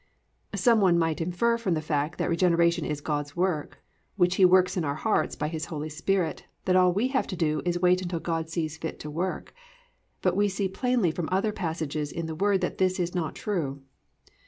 2. 0.51 0.57
Some 0.57 0.81
one 0.81 0.97
might 0.97 1.21
infer 1.21 1.59
from 1.59 1.75
the 1.75 1.79
fact 1.79 2.17
that 2.17 2.27
regeneration 2.27 2.85
is 2.85 3.01
God's 3.01 3.35
work, 3.35 3.83
which 4.15 4.33
He 4.37 4.45
works 4.45 4.75
in 4.75 4.83
our 4.83 4.95
hearts 4.95 5.35
by 5.35 5.47
His 5.47 5.65
Holy 5.65 5.89
Spirit, 5.89 6.43
that 6.65 6.75
all 6.75 6.91
we 6.91 7.09
have 7.09 7.27
to 7.27 7.35
do 7.35 7.61
is 7.65 7.75
to 7.75 7.81
wait 7.81 8.01
until 8.01 8.19
God 8.19 8.49
sees 8.49 8.77
fit 8.77 8.99
to 9.01 9.11
work; 9.11 9.53
but 10.23 10.35
we 10.35 10.47
see 10.49 10.67
plainly 10.67 11.11
from 11.11 11.29
other 11.31 11.51
passages 11.51 12.11
in 12.11 12.25
the 12.25 12.33
Word 12.33 12.61
that 12.61 12.79
this 12.79 12.99
is 12.99 13.13
not 13.13 13.35
true. 13.35 13.83